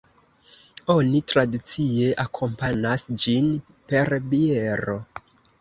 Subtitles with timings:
[0.93, 3.53] Oni tradicie akompanas ĝin
[3.93, 4.99] per biero.